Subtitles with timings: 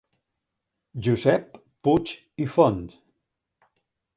[1.07, 2.15] Josep Puig
[2.47, 2.83] i Font.